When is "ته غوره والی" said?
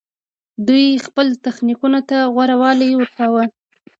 2.09-2.89